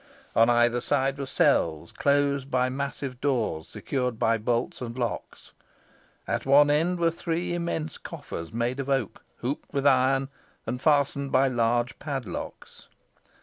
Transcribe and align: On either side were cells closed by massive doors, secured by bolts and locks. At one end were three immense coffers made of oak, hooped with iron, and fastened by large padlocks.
On 0.35 0.49
either 0.49 0.81
side 0.81 1.19
were 1.19 1.27
cells 1.27 1.91
closed 1.91 2.49
by 2.49 2.69
massive 2.69 3.21
doors, 3.21 3.67
secured 3.67 4.17
by 4.17 4.39
bolts 4.39 4.81
and 4.81 4.97
locks. 4.97 5.51
At 6.27 6.43
one 6.43 6.71
end 6.71 6.97
were 6.97 7.11
three 7.11 7.53
immense 7.53 7.99
coffers 7.99 8.51
made 8.51 8.79
of 8.79 8.89
oak, 8.89 9.23
hooped 9.41 9.71
with 9.71 9.85
iron, 9.85 10.29
and 10.65 10.81
fastened 10.81 11.31
by 11.31 11.49
large 11.49 11.99
padlocks. 11.99 12.87